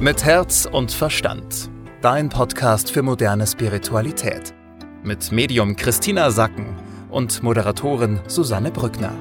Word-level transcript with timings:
Mit 0.00 0.24
Herz 0.24 0.64
und 0.64 0.92
Verstand. 0.92 1.68
Dein 2.02 2.28
Podcast 2.28 2.92
für 2.92 3.02
moderne 3.02 3.44
Spiritualität. 3.48 4.54
Mit 5.02 5.32
Medium 5.32 5.74
Christina 5.74 6.30
Sacken 6.30 6.76
und 7.10 7.42
Moderatorin 7.42 8.20
Susanne 8.28 8.70
Brückner. 8.70 9.12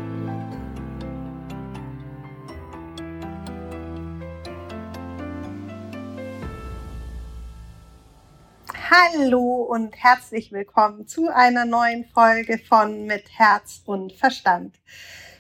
Hallo 8.92 9.64
und 9.64 9.96
herzlich 9.96 10.52
willkommen 10.52 11.08
zu 11.08 11.28
einer 11.34 11.66
neuen 11.66 12.06
Folge 12.06 12.60
von 12.60 13.08
Mit 13.08 13.24
Herz 13.36 13.82
und 13.84 14.14
Verstand. 14.14 14.76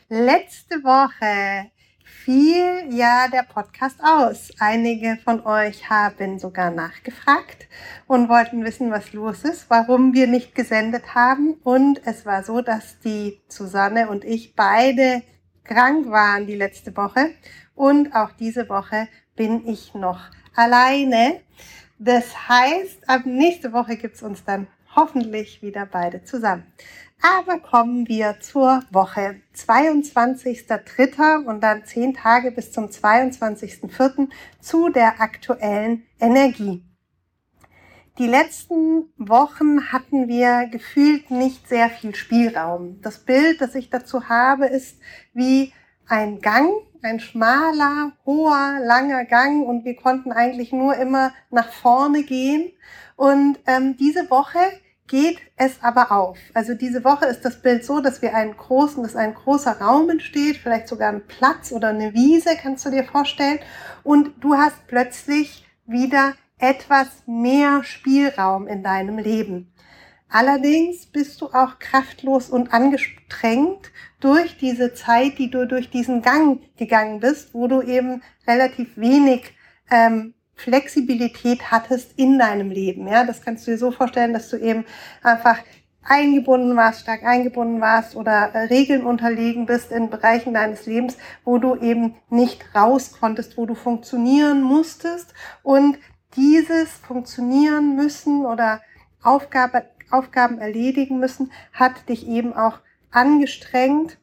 Letzte 0.09 0.77
Woche 0.77 1.69
fiel 2.27 2.89
ja 2.89 3.29
der 3.29 3.43
Podcast 3.43 4.01
aus. 4.03 4.49
Einige 4.59 5.17
von 5.23 5.45
euch 5.45 5.89
haben 5.89 6.39
sogar 6.39 6.71
nachgefragt 6.71 7.69
und 8.05 8.27
wollten 8.27 8.65
wissen, 8.65 8.91
was 8.91 9.13
los 9.13 9.45
ist, 9.45 9.69
warum 9.69 10.13
wir 10.13 10.27
nicht 10.27 10.53
gesendet 10.53 11.15
haben. 11.15 11.53
Und 11.63 12.01
es 12.05 12.25
war 12.25 12.43
so, 12.43 12.59
dass 12.59 12.99
die 12.99 13.39
Susanne 13.47 14.09
und 14.09 14.25
ich 14.25 14.55
beide 14.57 15.23
krank 15.63 16.09
waren 16.09 16.47
die 16.47 16.57
letzte 16.57 16.97
Woche. 16.97 17.29
Und 17.75 18.13
auch 18.13 18.33
diese 18.33 18.67
Woche 18.67 19.07
bin 19.37 19.65
ich 19.65 19.93
noch 19.93 20.19
alleine. 20.53 21.39
Das 21.97 22.49
heißt, 22.49 23.07
ab 23.07 23.21
nächste 23.23 23.71
Woche 23.71 23.95
gibt's 23.95 24.21
uns 24.21 24.43
dann 24.43 24.67
hoffentlich 24.97 25.61
wieder 25.61 25.85
beide 25.85 26.23
zusammen. 26.25 26.65
Aber 27.21 27.59
kommen 27.59 28.07
wir 28.07 28.39
zur 28.41 28.83
Woche. 28.91 29.41
22.03. 29.55 31.45
und 31.45 31.61
dann 31.61 31.85
zehn 31.85 32.13
Tage 32.13 32.51
bis 32.51 32.71
zum 32.71 32.87
22.04. 32.87 34.29
zu 34.59 34.89
der 34.89 35.21
aktuellen 35.21 36.03
Energie. 36.19 36.83
Die 38.17 38.27
letzten 38.27 39.13
Wochen 39.17 39.91
hatten 39.91 40.27
wir 40.27 40.67
gefühlt 40.71 41.29
nicht 41.29 41.69
sehr 41.69 41.89
viel 41.89 42.15
Spielraum. 42.15 42.99
Das 43.01 43.19
Bild, 43.19 43.61
das 43.61 43.75
ich 43.75 43.91
dazu 43.91 44.27
habe, 44.27 44.65
ist 44.65 44.99
wie 45.33 45.71
ein 46.07 46.39
Gang, 46.39 46.71
ein 47.03 47.19
schmaler, 47.19 48.13
hoher, 48.25 48.79
langer 48.81 49.25
Gang 49.25 49.67
und 49.67 49.85
wir 49.85 49.95
konnten 49.95 50.31
eigentlich 50.31 50.71
nur 50.71 50.95
immer 50.95 51.31
nach 51.51 51.71
vorne 51.71 52.23
gehen. 52.23 52.71
Und 53.15 53.59
ähm, 53.67 53.97
diese 53.97 54.29
Woche 54.31 54.59
geht 55.07 55.39
es 55.55 55.81
aber 55.81 56.11
auf. 56.11 56.37
Also 56.53 56.73
diese 56.73 57.03
Woche 57.03 57.25
ist 57.25 57.43
das 57.45 57.61
Bild 57.61 57.85
so, 57.85 58.01
dass 58.01 58.21
wir 58.21 58.35
einen 58.35 58.55
großen, 58.55 59.03
dass 59.03 59.15
ein 59.15 59.33
großer 59.33 59.79
Raum 59.79 60.09
entsteht, 60.09 60.57
vielleicht 60.57 60.87
sogar 60.87 61.09
ein 61.09 61.25
Platz 61.25 61.71
oder 61.71 61.89
eine 61.89 62.13
Wiese, 62.13 62.51
kannst 62.61 62.85
du 62.85 62.91
dir 62.91 63.03
vorstellen. 63.03 63.59
Und 64.03 64.31
du 64.41 64.55
hast 64.55 64.87
plötzlich 64.87 65.65
wieder 65.85 66.33
etwas 66.59 67.07
mehr 67.25 67.83
Spielraum 67.83 68.67
in 68.67 68.83
deinem 68.83 69.17
Leben. 69.17 69.71
Allerdings 70.29 71.05
bist 71.05 71.39
du 71.39 71.47
auch 71.47 71.79
kraftlos 71.79 72.49
und 72.49 72.73
angestrengt 72.73 73.91
durch 74.19 74.57
diese 74.57 74.93
Zeit, 74.93 75.37
die 75.37 75.49
du 75.49 75.65
durch 75.65 75.89
diesen 75.89 76.21
Gang 76.21 76.61
gegangen 76.75 77.21
bist, 77.21 77.53
wo 77.53 77.67
du 77.67 77.81
eben 77.81 78.21
relativ 78.45 78.97
wenig 78.97 79.53
ähm, 79.89 80.33
Flexibilität 80.57 81.71
hattest 81.71 82.17
in 82.17 82.37
deinem 82.37 82.71
Leben. 82.71 83.07
Ja, 83.07 83.23
das 83.23 83.41
kannst 83.41 83.65
du 83.65 83.71
dir 83.71 83.77
so 83.77 83.91
vorstellen, 83.91 84.33
dass 84.33 84.49
du 84.49 84.57
eben 84.57 84.85
einfach 85.23 85.59
eingebunden 86.03 86.75
warst, 86.75 87.01
stark 87.01 87.23
eingebunden 87.23 87.81
warst 87.81 88.15
oder 88.15 88.53
äh, 88.53 88.59
Regeln 88.65 89.05
unterlegen 89.05 89.65
bist 89.65 89.91
in 89.91 90.09
Bereichen 90.09 90.53
deines 90.53 90.85
Lebens, 90.85 91.17
wo 91.43 91.57
du 91.57 91.75
eben 91.75 92.15
nicht 92.29 92.63
raus 92.73 93.11
konntest, 93.19 93.57
wo 93.57 93.65
du 93.65 93.75
funktionieren 93.75 94.61
musstest 94.61 95.33
und 95.63 95.97
dieses 96.35 96.91
funktionieren 96.91 97.95
müssen 97.95 98.45
oder 98.45 98.81
Aufgabe, 99.21 99.85
Aufgaben 100.09 100.59
erledigen 100.59 101.19
müssen, 101.19 101.51
hat 101.73 102.07
dich 102.09 102.27
eben 102.27 102.53
auch 102.53 102.79
angestrengt 103.11 104.17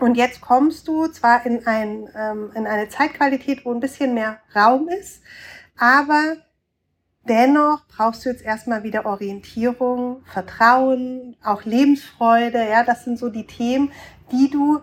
und 0.00 0.16
jetzt 0.16 0.40
kommst 0.40 0.88
du 0.88 1.06
zwar 1.08 1.46
in, 1.46 1.66
ein, 1.66 2.08
ähm, 2.14 2.50
in 2.54 2.66
eine 2.66 2.88
Zeitqualität, 2.88 3.64
wo 3.64 3.72
ein 3.72 3.80
bisschen 3.80 4.14
mehr 4.14 4.40
Raum 4.54 4.88
ist, 4.88 5.22
aber 5.78 6.36
dennoch 7.28 7.86
brauchst 7.88 8.24
du 8.24 8.30
jetzt 8.30 8.42
erstmal 8.42 8.82
wieder 8.82 9.06
Orientierung, 9.06 10.22
Vertrauen, 10.26 11.36
auch 11.42 11.64
Lebensfreude. 11.64 12.58
Ja, 12.68 12.84
das 12.84 13.04
sind 13.04 13.18
so 13.18 13.28
die 13.28 13.46
Themen, 13.46 13.92
die 14.32 14.50
du 14.50 14.80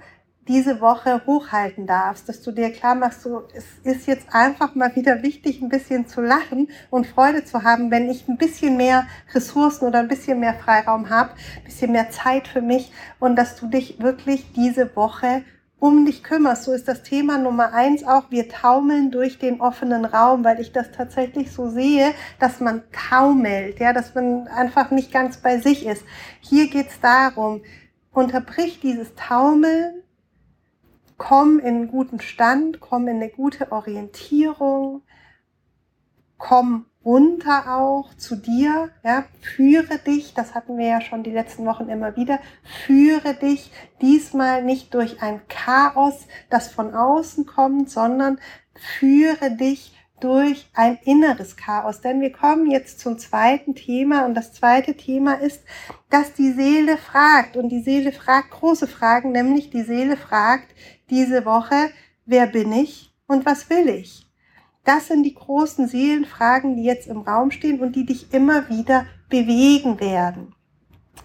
diese 0.48 0.82
Woche 0.82 1.22
hochhalten 1.26 1.88
darfst, 1.88 2.28
dass 2.28 2.42
du 2.42 2.52
dir 2.52 2.72
klar 2.72 2.96
machst, 2.96 3.22
so, 3.22 3.48
es 3.54 3.66
ist 3.84 4.08
jetzt 4.08 4.28
einfach 4.34 4.76
mal 4.76 4.94
wieder 4.96 5.24
wichtig, 5.24 5.62
ein 5.62 5.70
bisschen 5.70 6.08
zu 6.08 6.22
lachen 6.22 6.70
und 6.90 7.08
Freude 7.08 7.46
zu 7.46 7.64
haben, 7.64 7.92
wenn 7.92 8.10
ich 8.10 8.28
ein 8.28 8.38
bisschen 8.38 8.76
mehr 8.76 9.08
Ressourcen 9.34 9.88
oder 9.88 10.00
ein 10.00 10.10
bisschen 10.10 10.40
mehr 10.40 10.56
Freiraum 10.56 11.10
habe, 11.10 11.32
ein 11.32 11.64
bisschen 11.64 11.94
mehr 11.94 12.10
Zeit 12.10 12.48
für 12.48 12.62
mich 12.62 12.92
und 13.20 13.38
dass 13.38 13.56
du 13.56 13.68
dich 13.68 14.02
wirklich 14.02 14.52
diese 14.54 14.94
Woche 14.96 15.44
um 15.84 16.06
dich 16.06 16.24
kümmerst. 16.24 16.64
So 16.64 16.72
ist 16.72 16.88
das 16.88 17.04
Thema 17.04 17.38
Nummer 17.38 17.74
eins 17.74 18.06
auch. 18.06 18.32
Wir 18.32 18.48
taumeln 18.48 19.12
durch 19.12 19.38
den 19.38 19.60
offenen 19.60 20.06
Raum, 20.06 20.46
weil 20.46 20.62
ich 20.62 20.72
das 20.72 20.94
tatsächlich 20.94 21.52
so 21.52 21.70
sehe, 21.70 22.14
dass 22.40 22.62
man 22.62 22.84
taumelt, 22.94 23.82
ja, 23.82 23.92
dass 23.92 24.16
man 24.16 24.48
einfach 24.48 24.92
nicht 24.92 25.12
ganz 25.12 25.42
bei 25.42 25.60
sich 25.60 25.86
ist. 25.86 26.06
Hier 26.40 26.70
geht's 26.70 27.02
darum, 27.02 27.64
unterbrich 28.14 28.80
dieses 28.80 29.14
Taumeln, 29.16 30.04
komm 31.18 31.60
in 31.60 31.76
einen 31.76 31.88
guten 31.90 32.22
Stand, 32.22 32.80
komm 32.80 33.10
in 33.10 33.18
eine 33.18 33.28
gute 33.28 33.74
Orientierung, 33.74 35.02
komm 36.38 36.86
runter 37.06 37.78
auch 37.78 38.14
zu 38.16 38.36
dir, 38.36 38.90
ja, 39.04 39.26
führe 39.42 39.98
dich, 40.00 40.34
das 40.34 40.56
hatten 40.56 40.78
wir 40.78 40.88
ja 40.88 41.02
schon 41.02 41.24
die 41.24 41.32
letzten 41.32 41.66
Wochen 41.66 41.90
immer 41.90 42.16
wieder, 42.16 42.40
führe 42.86 43.34
dich 43.34 43.72
diesmal 44.02 44.64
nicht 44.64 44.94
durch 44.94 45.22
ein 45.22 45.42
Chaos, 45.48 46.28
das 46.50 46.70
von 46.70 46.94
außen 46.94 47.46
kommt, 47.46 47.90
sondern 47.90 48.40
führe 48.76 49.52
dich 49.52 49.94
durch 50.20 50.70
ein 50.74 50.98
inneres 51.04 51.58
Chaos. 51.58 52.00
Denn 52.00 52.22
wir 52.22 52.32
kommen 52.32 52.72
jetzt 52.72 53.02
zum 53.02 53.18
zweiten 53.18 53.76
Thema 53.76 54.26
und 54.26 54.36
das 54.36 54.54
zweite 54.54 54.96
Thema 54.96 55.34
ist, 55.34 55.62
dass 56.10 56.34
die 56.34 56.54
Seele 56.54 56.98
fragt 56.98 57.58
und 57.58 57.68
die 57.70 57.82
Seele 57.82 58.14
fragt 58.14 58.52
große 58.52 58.88
Fragen, 58.88 59.34
nämlich 59.34 59.70
die 59.70 59.84
Seele 59.84 60.16
fragt 60.16 60.74
diese 61.10 61.44
Woche, 61.44 61.90
wer 62.26 62.48
bin 62.48 62.72
ich 62.72 63.14
und 63.28 63.46
was 63.46 63.70
will 63.70 63.90
ich? 63.90 64.23
Das 64.86 65.08
sind 65.08 65.24
die 65.24 65.34
großen 65.34 65.88
Seelenfragen, 65.88 66.76
die 66.76 66.84
jetzt 66.84 67.08
im 67.08 67.22
Raum 67.22 67.52
stehen 67.52 67.80
und 67.80 67.96
die 67.96 68.06
dich 68.06 68.34
immer 68.34 68.70
wieder 68.70 69.06
bewegen 69.30 70.00
werden. 70.00 70.54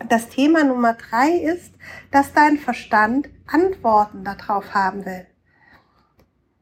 Das 0.09 0.29
Thema 0.29 0.63
Nummer 0.63 0.95
drei 0.95 1.31
ist, 1.31 1.75
dass 2.13 2.33
dein 2.33 2.59
Verstand 2.59 3.29
Antworten 3.47 4.23
darauf 4.23 4.75
haben 4.75 5.05
will. 5.05 5.27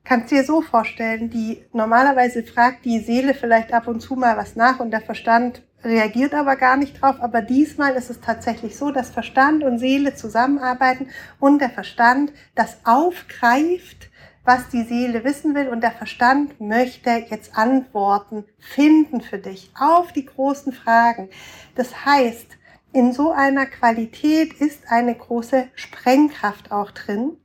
Kannst 0.04 0.30
dir 0.30 0.44
so 0.44 0.62
vorstellen, 0.62 1.30
die 1.30 1.64
normalerweise 1.72 2.44
fragt 2.44 2.84
die 2.84 3.00
Seele 3.00 3.34
vielleicht 3.34 3.74
ab 3.74 3.88
und 3.88 4.00
zu 4.00 4.14
mal 4.14 4.36
was 4.36 4.54
nach 4.54 4.78
und 4.78 4.92
der 4.92 5.00
Verstand 5.00 5.62
reagiert 5.82 6.32
aber 6.32 6.56
gar 6.56 6.76
nicht 6.76 7.02
drauf. 7.02 7.16
Aber 7.20 7.42
diesmal 7.42 7.94
ist 7.94 8.08
es 8.08 8.20
tatsächlich 8.20 8.76
so, 8.76 8.92
dass 8.92 9.10
Verstand 9.10 9.64
und 9.64 9.78
Seele 9.78 10.14
zusammenarbeiten 10.14 11.08
und 11.40 11.60
der 11.60 11.70
Verstand 11.70 12.32
das 12.54 12.78
aufgreift 12.84 14.08
was 14.46 14.68
die 14.68 14.84
Seele 14.84 15.24
wissen 15.24 15.54
will 15.54 15.68
und 15.68 15.80
der 15.82 15.90
Verstand 15.90 16.60
möchte 16.60 17.10
jetzt 17.10 17.56
Antworten 17.56 18.44
finden 18.58 19.20
für 19.20 19.38
dich 19.38 19.70
auf 19.78 20.12
die 20.12 20.24
großen 20.24 20.72
Fragen. 20.72 21.28
Das 21.74 22.06
heißt, 22.06 22.46
in 22.92 23.12
so 23.12 23.32
einer 23.32 23.66
Qualität 23.66 24.54
ist 24.54 24.84
eine 24.88 25.14
große 25.14 25.68
Sprengkraft 25.74 26.70
auch 26.70 26.92
drin, 26.92 27.36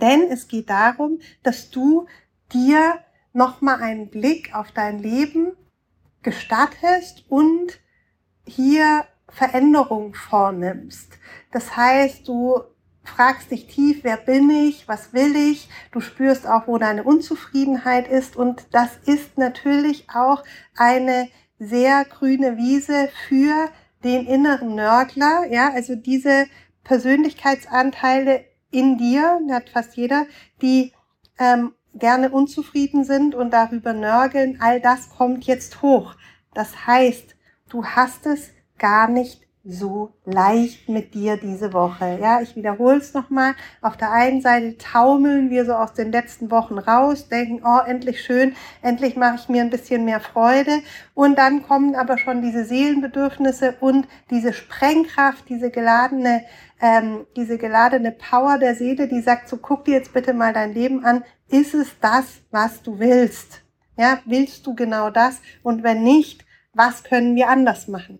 denn 0.00 0.22
es 0.30 0.48
geht 0.48 0.70
darum, 0.70 1.20
dass 1.42 1.70
du 1.70 2.06
dir 2.52 2.98
nochmal 3.32 3.82
einen 3.82 4.08
Blick 4.08 4.54
auf 4.54 4.72
dein 4.72 4.98
Leben 4.98 5.52
gestattest 6.22 7.24
und 7.28 7.78
hier 8.46 9.04
Veränderungen 9.28 10.14
vornimmst. 10.14 11.18
Das 11.52 11.76
heißt, 11.76 12.26
du 12.26 12.62
fragst 13.04 13.50
dich 13.50 13.66
tief, 13.66 14.00
wer 14.02 14.16
bin 14.16 14.50
ich, 14.50 14.88
was 14.88 15.12
will 15.12 15.36
ich, 15.36 15.68
du 15.92 16.00
spürst 16.00 16.46
auch, 16.46 16.66
wo 16.66 16.78
deine 16.78 17.04
Unzufriedenheit 17.04 18.08
ist. 18.08 18.36
Und 18.36 18.66
das 18.72 18.90
ist 19.06 19.38
natürlich 19.38 20.08
auch 20.12 20.42
eine 20.76 21.28
sehr 21.58 22.04
grüne 22.04 22.56
Wiese 22.56 23.08
für 23.28 23.68
den 24.02 24.26
inneren 24.26 24.74
Nörgler, 24.74 25.46
ja, 25.50 25.72
also 25.72 25.94
diese 25.94 26.46
Persönlichkeitsanteile 26.84 28.44
in 28.70 28.98
dir, 28.98 29.40
hat 29.50 29.70
fast 29.70 29.96
jeder, 29.96 30.26
die 30.60 30.92
ähm, 31.38 31.72
gerne 31.94 32.30
unzufrieden 32.30 33.04
sind 33.04 33.34
und 33.34 33.52
darüber 33.52 33.92
nörgeln, 33.92 34.58
all 34.60 34.80
das 34.80 35.08
kommt 35.10 35.44
jetzt 35.44 35.80
hoch. 35.80 36.16
Das 36.52 36.86
heißt, 36.86 37.36
du 37.70 37.84
hast 37.84 38.26
es 38.26 38.50
gar 38.78 39.08
nicht 39.08 39.42
so 39.66 40.12
leicht 40.26 40.90
mit 40.90 41.14
dir 41.14 41.38
diese 41.38 41.72
Woche. 41.72 42.18
Ja, 42.20 42.42
ich 42.42 42.54
wiederhole 42.54 42.98
es 42.98 43.14
nochmal. 43.14 43.54
Auf 43.80 43.96
der 43.96 44.12
einen 44.12 44.42
Seite 44.42 44.76
taumeln 44.76 45.48
wir 45.48 45.64
so 45.64 45.72
aus 45.72 45.94
den 45.94 46.12
letzten 46.12 46.50
Wochen 46.50 46.78
raus, 46.78 47.28
denken, 47.28 47.62
oh, 47.64 47.80
endlich 47.86 48.22
schön, 48.22 48.54
endlich 48.82 49.16
mache 49.16 49.36
ich 49.36 49.48
mir 49.48 49.62
ein 49.62 49.70
bisschen 49.70 50.04
mehr 50.04 50.20
Freude. 50.20 50.80
Und 51.14 51.38
dann 51.38 51.62
kommen 51.62 51.94
aber 51.94 52.18
schon 52.18 52.42
diese 52.42 52.64
Seelenbedürfnisse 52.64 53.76
und 53.80 54.06
diese 54.30 54.52
Sprengkraft, 54.52 55.48
diese 55.48 55.70
geladene, 55.70 56.42
ähm, 56.82 57.26
diese 57.34 57.56
geladene 57.56 58.12
Power 58.12 58.58
der 58.58 58.74
Seele, 58.74 59.08
die 59.08 59.22
sagt, 59.22 59.48
so 59.48 59.56
guck 59.56 59.86
dir 59.86 59.94
jetzt 59.94 60.12
bitte 60.12 60.34
mal 60.34 60.52
dein 60.52 60.74
Leben 60.74 61.04
an. 61.06 61.24
Ist 61.48 61.74
es 61.74 61.88
das, 62.00 62.42
was 62.50 62.82
du 62.82 62.98
willst? 62.98 63.62
Ja, 63.96 64.18
willst 64.26 64.66
du 64.66 64.74
genau 64.74 65.08
das? 65.08 65.40
Und 65.62 65.82
wenn 65.82 66.02
nicht, 66.02 66.44
was 66.74 67.04
können 67.04 67.34
wir 67.36 67.48
anders 67.48 67.88
machen? 67.88 68.18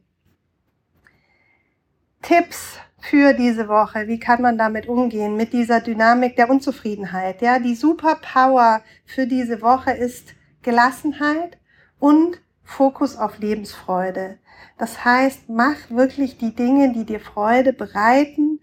Tipps 2.24 2.78
für 3.00 3.34
diese 3.34 3.68
Woche. 3.68 4.08
Wie 4.08 4.18
kann 4.18 4.40
man 4.40 4.56
damit 4.56 4.88
umgehen 4.88 5.36
mit 5.36 5.52
dieser 5.52 5.82
Dynamik 5.82 6.36
der 6.36 6.48
Unzufriedenheit? 6.48 7.42
Ja, 7.42 7.58
die 7.58 7.74
Superpower 7.74 8.80
für 9.04 9.26
diese 9.26 9.60
Woche 9.60 9.90
ist 9.90 10.34
Gelassenheit 10.62 11.58
und 11.98 12.40
Fokus 12.62 13.18
auf 13.18 13.40
Lebensfreude. 13.40 14.38
Das 14.78 15.04
heißt, 15.04 15.50
mach 15.50 15.76
wirklich 15.90 16.38
die 16.38 16.54
Dinge, 16.54 16.94
die 16.94 17.04
dir 17.04 17.20
Freude 17.20 17.74
bereiten. 17.74 18.58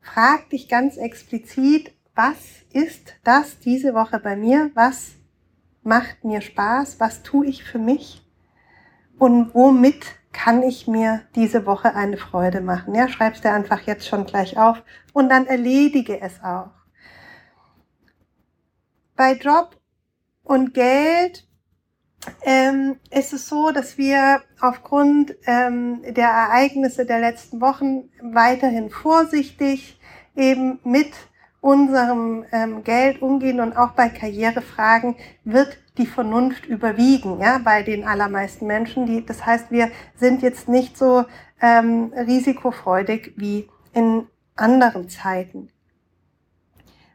Frag 0.00 0.50
dich 0.50 0.68
ganz 0.68 0.96
explizit, 0.96 1.92
was 2.16 2.36
ist 2.72 3.14
das 3.22 3.60
diese 3.60 3.94
Woche 3.94 4.18
bei 4.18 4.34
mir? 4.34 4.72
Was 4.74 5.12
macht 5.84 6.24
mir 6.24 6.40
Spaß? 6.40 6.98
Was 6.98 7.22
tue 7.22 7.46
ich 7.46 7.62
für 7.62 7.78
mich? 7.78 8.26
Und 9.18 9.54
womit 9.54 10.17
kann 10.32 10.62
ich 10.62 10.86
mir 10.86 11.22
diese 11.34 11.66
Woche 11.66 11.94
eine 11.94 12.16
Freude 12.16 12.60
machen? 12.60 12.94
Ja, 12.94 13.08
schreib's 13.08 13.40
dir 13.40 13.52
einfach 13.52 13.80
jetzt 13.82 14.06
schon 14.06 14.26
gleich 14.26 14.58
auf 14.58 14.82
und 15.12 15.28
dann 15.28 15.46
erledige 15.46 16.20
es 16.20 16.42
auch. 16.42 16.70
Bei 19.16 19.32
Job 19.32 19.76
und 20.44 20.74
Geld 20.74 21.48
ähm, 22.42 22.98
ist 23.10 23.32
es 23.32 23.48
so, 23.48 23.70
dass 23.70 23.98
wir 23.98 24.42
aufgrund 24.60 25.34
ähm, 25.46 26.02
der 26.02 26.28
Ereignisse 26.28 27.06
der 27.06 27.20
letzten 27.20 27.60
Wochen 27.60 28.10
weiterhin 28.20 28.90
vorsichtig 28.90 29.98
eben 30.36 30.78
mit 30.84 31.12
unserem 31.60 32.44
ähm, 32.52 32.84
Geld 32.84 33.20
umgehen 33.20 33.60
und 33.60 33.76
auch 33.76 33.90
bei 33.92 34.08
Karrierefragen 34.08 35.16
wird 35.44 35.78
die 35.98 36.06
Vernunft 36.06 36.66
überwiegen, 36.66 37.40
ja, 37.40 37.58
bei 37.58 37.82
den 37.82 38.06
allermeisten 38.06 38.66
Menschen. 38.66 39.06
Die, 39.06 39.26
das 39.26 39.44
heißt, 39.44 39.70
wir 39.70 39.90
sind 40.14 40.42
jetzt 40.42 40.68
nicht 40.68 40.96
so 40.96 41.24
ähm, 41.60 42.12
risikofreudig 42.14 43.32
wie 43.36 43.68
in 43.92 44.26
anderen 44.54 45.08
Zeiten. 45.08 45.70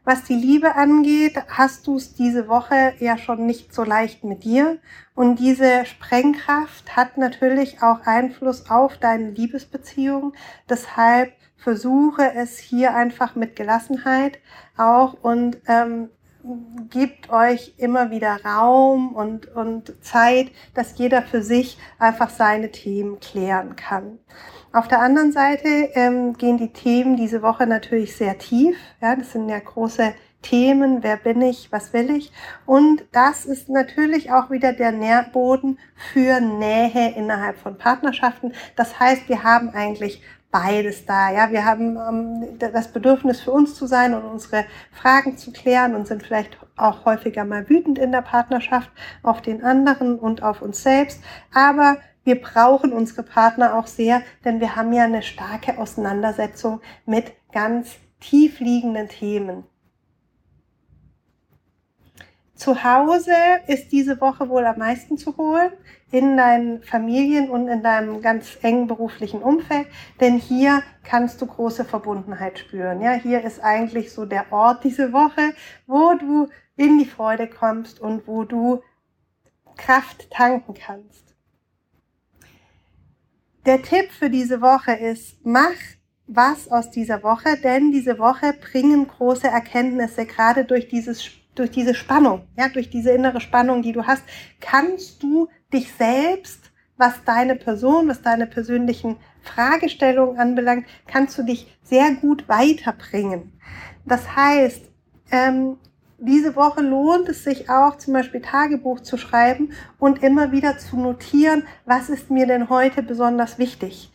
Was 0.06 0.24
die 0.24 0.34
Liebe 0.34 0.74
angeht, 0.74 1.42
hast 1.48 1.86
du 1.86 1.96
es 1.96 2.14
diese 2.14 2.46
Woche 2.46 2.92
ja 2.98 3.16
schon 3.16 3.46
nicht 3.46 3.72
so 3.72 3.84
leicht 3.84 4.22
mit 4.22 4.44
dir. 4.44 4.78
Und 5.14 5.38
diese 5.38 5.86
Sprengkraft 5.86 6.94
hat 6.94 7.16
natürlich 7.16 7.82
auch 7.82 8.00
Einfluss 8.04 8.70
auf 8.70 8.98
deine 8.98 9.30
Liebesbeziehung. 9.30 10.34
Deshalb 10.68 11.32
versuche 11.56 12.34
es 12.34 12.58
hier 12.58 12.94
einfach 12.94 13.34
mit 13.34 13.56
Gelassenheit 13.56 14.38
auch 14.76 15.14
und 15.22 15.58
ähm, 15.66 16.10
gebt 16.90 17.30
euch 17.30 17.74
immer 17.78 18.10
wieder 18.10 18.44
Raum 18.44 19.14
und, 19.14 19.46
und 19.54 19.94
Zeit, 20.04 20.50
dass 20.74 20.98
jeder 20.98 21.22
für 21.22 21.42
sich 21.42 21.78
einfach 21.98 22.28
seine 22.28 22.70
Themen 22.70 23.18
klären 23.20 23.76
kann. 23.76 24.18
Auf 24.72 24.88
der 24.88 25.00
anderen 25.00 25.32
Seite 25.32 25.68
ähm, 25.94 26.34
gehen 26.34 26.58
die 26.58 26.72
Themen 26.72 27.16
diese 27.16 27.42
Woche 27.42 27.66
natürlich 27.66 28.16
sehr 28.16 28.38
tief. 28.38 28.76
Ja, 29.00 29.16
das 29.16 29.32
sind 29.32 29.48
ja 29.48 29.58
große 29.58 30.14
Themen. 30.42 31.02
Wer 31.02 31.16
bin 31.16 31.40
ich? 31.42 31.72
Was 31.72 31.92
will 31.92 32.10
ich? 32.10 32.32
Und 32.66 33.04
das 33.12 33.46
ist 33.46 33.68
natürlich 33.68 34.32
auch 34.32 34.50
wieder 34.50 34.72
der 34.72 34.92
Nährboden 34.92 35.78
für 36.12 36.40
Nähe 36.40 37.14
innerhalb 37.16 37.56
von 37.58 37.78
Partnerschaften. 37.78 38.52
Das 38.76 38.98
heißt, 39.00 39.28
wir 39.28 39.42
haben 39.42 39.70
eigentlich 39.70 40.22
beides 40.54 41.04
da. 41.04 41.32
Ja, 41.32 41.50
wir 41.50 41.64
haben 41.64 41.96
ähm, 41.96 42.58
das 42.60 42.86
Bedürfnis 42.92 43.40
für 43.40 43.50
uns 43.50 43.74
zu 43.74 43.88
sein 43.88 44.14
und 44.14 44.22
unsere 44.22 44.66
Fragen 44.92 45.36
zu 45.36 45.50
klären 45.50 45.96
und 45.96 46.06
sind 46.06 46.22
vielleicht 46.22 46.56
auch 46.76 47.04
häufiger 47.04 47.44
mal 47.44 47.68
wütend 47.68 47.98
in 47.98 48.12
der 48.12 48.22
Partnerschaft 48.22 48.88
auf 49.24 49.42
den 49.42 49.64
anderen 49.64 50.16
und 50.16 50.44
auf 50.44 50.62
uns 50.62 50.80
selbst. 50.80 51.20
Aber 51.52 51.96
wir 52.22 52.40
brauchen 52.40 52.92
unsere 52.92 53.24
Partner 53.24 53.74
auch 53.74 53.88
sehr, 53.88 54.22
denn 54.44 54.60
wir 54.60 54.76
haben 54.76 54.92
ja 54.92 55.02
eine 55.02 55.22
starke 55.22 55.76
Auseinandersetzung 55.76 56.80
mit 57.04 57.32
ganz 57.52 57.96
tief 58.20 58.60
liegenden 58.60 59.08
Themen. 59.08 59.64
Zu 62.54 62.84
Hause 62.84 63.34
ist 63.66 63.90
diese 63.90 64.20
Woche 64.20 64.48
wohl 64.48 64.64
am 64.64 64.78
meisten 64.78 65.18
zu 65.18 65.36
holen, 65.36 65.72
in 66.12 66.36
deinen 66.36 66.82
Familien 66.84 67.50
und 67.50 67.66
in 67.66 67.82
deinem 67.82 68.22
ganz 68.22 68.58
engen 68.62 68.86
beruflichen 68.86 69.42
Umfeld, 69.42 69.88
denn 70.20 70.38
hier 70.38 70.82
kannst 71.02 71.42
du 71.42 71.46
große 71.46 71.84
Verbundenheit 71.84 72.60
spüren. 72.60 73.02
Ja, 73.02 73.14
hier 73.14 73.42
ist 73.42 73.58
eigentlich 73.62 74.12
so 74.12 74.24
der 74.24 74.52
Ort 74.52 74.84
diese 74.84 75.12
Woche, 75.12 75.52
wo 75.88 76.14
du 76.14 76.48
in 76.76 76.98
die 76.98 77.06
Freude 77.06 77.48
kommst 77.48 78.00
und 78.00 78.28
wo 78.28 78.44
du 78.44 78.82
Kraft 79.76 80.30
tanken 80.30 80.74
kannst. 80.74 81.34
Der 83.66 83.82
Tipp 83.82 84.12
für 84.12 84.30
diese 84.30 84.60
Woche 84.60 84.92
ist, 84.92 85.44
mach 85.44 85.74
was 86.26 86.70
aus 86.70 86.90
dieser 86.90 87.22
Woche, 87.22 87.56
denn 87.62 87.90
diese 87.90 88.18
Woche 88.18 88.52
bringen 88.52 89.08
große 89.08 89.48
Erkenntnisse, 89.48 90.26
gerade 90.26 90.64
durch 90.64 90.88
dieses 90.88 91.22
durch 91.54 91.70
diese 91.70 91.94
Spannung, 91.94 92.46
ja, 92.56 92.68
durch 92.68 92.90
diese 92.90 93.10
innere 93.10 93.40
Spannung, 93.40 93.82
die 93.82 93.92
du 93.92 94.06
hast, 94.06 94.22
kannst 94.60 95.22
du 95.22 95.48
dich 95.72 95.92
selbst, 95.92 96.70
was 96.96 97.24
deine 97.24 97.56
Person, 97.56 98.08
was 98.08 98.22
deine 98.22 98.46
persönlichen 98.46 99.16
Fragestellungen 99.42 100.38
anbelangt, 100.38 100.86
kannst 101.06 101.36
du 101.38 101.42
dich 101.42 101.76
sehr 101.82 102.14
gut 102.14 102.48
weiterbringen. 102.48 103.52
Das 104.04 104.36
heißt, 104.36 104.82
ähm, 105.30 105.76
diese 106.18 106.54
Woche 106.56 106.80
lohnt 106.80 107.28
es 107.28 107.44
sich 107.44 107.68
auch, 107.68 107.98
zum 107.98 108.14
Beispiel 108.14 108.40
Tagebuch 108.40 109.00
zu 109.00 109.16
schreiben 109.16 109.72
und 109.98 110.22
immer 110.22 110.52
wieder 110.52 110.78
zu 110.78 110.96
notieren, 110.96 111.64
was 111.84 112.08
ist 112.08 112.30
mir 112.30 112.46
denn 112.46 112.68
heute 112.68 113.02
besonders 113.02 113.58
wichtig? 113.58 114.12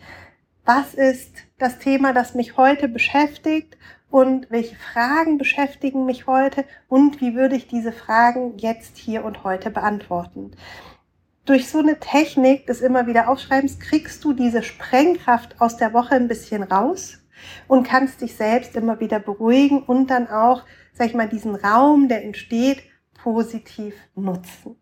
Was 0.66 0.94
ist 0.94 1.36
das 1.58 1.80
Thema, 1.80 2.14
das 2.14 2.36
mich 2.36 2.58
heute 2.58 2.88
beschäftigt 2.88 3.78
und 4.10 4.50
welche 4.50 4.76
Fragen 4.76 5.38
beschäftigen 5.38 6.06
mich 6.06 6.28
heute 6.28 6.66
und 6.88 7.22
wie 7.22 7.36
würde 7.36 7.56
ich 7.56 7.68
diese 7.68 7.92
Fragen 7.92 8.58
jetzt 8.58 8.98
hier 8.98 9.24
und 9.24 9.44
heute 9.44 9.70
beantworten. 9.70 10.52
Durch 11.46 11.70
so 11.70 11.80
eine 11.80 12.00
Technik 12.00 12.68
des 12.68 12.82
immer 12.82 13.08
wieder 13.08 13.30
Aufschreibens 13.30 13.80
kriegst 13.80 14.24
du 14.24 14.34
diese 14.34 14.62
Sprengkraft 14.62 15.60
aus 15.60 15.78
der 15.78 15.94
Woche 15.94 16.16
ein 16.16 16.28
bisschen 16.28 16.64
raus 16.64 17.20
und 17.68 17.88
kannst 17.88 18.22
dich 18.22 18.36
selbst 18.36 18.76
immer 18.76 19.00
wieder 19.00 19.20
beruhigen 19.20 19.82
und 19.82 20.08
dann 20.08 20.28
auch, 20.28 20.64
sag 20.94 21.08
ich 21.08 21.14
mal, 21.14 21.30
diesen 21.30 21.56
Raum, 21.56 22.08
der 22.08 22.24
entsteht, 22.24 22.84
positiv 23.14 23.96
nutzen. 24.16 24.76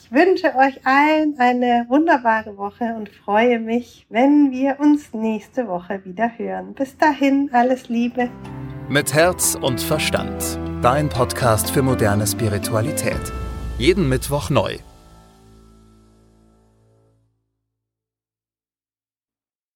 Ich 0.00 0.12
wünsche 0.12 0.54
euch 0.54 0.86
allen 0.86 1.34
eine 1.38 1.86
wunderbare 1.88 2.56
Woche 2.56 2.94
und 2.96 3.08
freue 3.08 3.58
mich, 3.58 4.06
wenn 4.08 4.52
wir 4.52 4.78
uns 4.78 5.12
nächste 5.12 5.66
Woche 5.66 6.04
wieder 6.04 6.30
hören. 6.38 6.72
Bis 6.72 6.96
dahin, 6.96 7.50
alles 7.52 7.88
Liebe. 7.88 8.30
Mit 8.88 9.12
Herz 9.12 9.58
und 9.60 9.80
Verstand. 9.80 10.58
Dein 10.82 11.08
Podcast 11.08 11.72
für 11.72 11.82
moderne 11.82 12.28
Spiritualität. 12.28 13.32
Jeden 13.76 14.08
Mittwoch 14.08 14.50
neu. 14.50 14.78